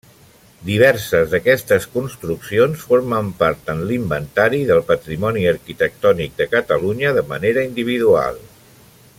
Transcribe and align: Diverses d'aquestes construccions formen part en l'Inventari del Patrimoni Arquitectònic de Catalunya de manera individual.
Diverses 0.67 1.33
d'aquestes 1.33 1.85
construccions 1.97 2.87
formen 2.93 3.29
part 3.43 3.69
en 3.75 3.83
l'Inventari 3.91 4.63
del 4.71 4.83
Patrimoni 4.89 5.47
Arquitectònic 5.53 6.37
de 6.43 6.49
Catalunya 6.57 7.17
de 7.21 7.27
manera 7.35 7.71
individual. 7.71 8.43